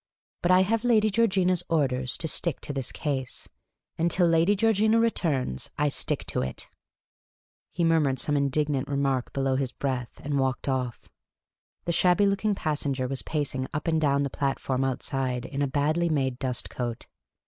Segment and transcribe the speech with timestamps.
[0.41, 3.47] "But I have Lady Georgina's orders to stick to this case;
[3.99, 6.71] and till Lady Georgina returns I stick to it."
[7.75, 10.67] The Cantankerous Old Lady 27 He murmured some indignant remark below his breath, and walked
[10.67, 11.07] off.
[11.85, 16.09] The shabby looking passenger was pacing up and down the platform outside in a badly
[16.09, 17.05] made dust coat.